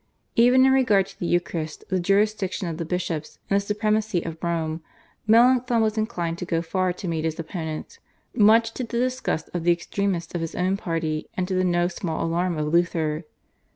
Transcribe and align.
Even 0.35 0.65
in 0.65 0.71
regard 0.71 1.05
to 1.05 1.19
the 1.19 1.27
Eucharist, 1.27 1.83
the 1.89 1.99
jurisdiction 1.99 2.67
of 2.67 2.77
the 2.77 2.85
bishops, 2.85 3.37
and 3.51 3.57
the 3.61 3.63
supremacy 3.63 4.23
of 4.25 4.43
Rome, 4.43 4.81
Melanchthon 5.27 5.79
was 5.79 5.95
inclined 5.95 6.39
to 6.39 6.45
go 6.45 6.63
far 6.63 6.91
to 6.91 7.07
meet 7.07 7.23
his 7.23 7.37
opponents, 7.39 7.99
much 8.33 8.71
to 8.73 8.83
the 8.83 8.97
disgust 8.97 9.51
of 9.53 9.63
the 9.63 9.71
extremists 9.71 10.33
of 10.33 10.41
his 10.41 10.55
own 10.55 10.75
party 10.75 11.27
and 11.35 11.47
to 11.47 11.53
the 11.53 11.63
no 11.63 11.87
small 11.87 12.25
alarm 12.25 12.57
of 12.57 12.73
Luther. 12.73 13.25